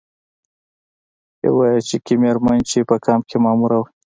[1.45, 3.87] یوه چکي میرمن چې په کمپ کې ماموره وه.